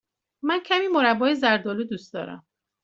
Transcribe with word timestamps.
من 0.43 0.59
کمی 0.59 0.87
مربای 0.87 1.35
زرد 1.35 1.67
آلو 1.67 1.83
دوست 1.83 2.13
دارم. 2.13 2.45